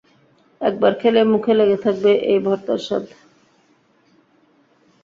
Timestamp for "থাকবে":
1.85-2.11